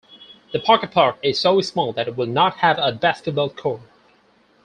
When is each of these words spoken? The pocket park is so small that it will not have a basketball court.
The 0.51 0.57
pocket 0.59 0.89
park 0.89 1.17
is 1.21 1.39
so 1.39 1.61
small 1.61 1.93
that 1.93 2.07
it 2.07 2.17
will 2.17 2.25
not 2.25 2.57
have 2.57 2.79
a 2.79 2.91
basketball 2.91 3.51
court. 3.51 3.81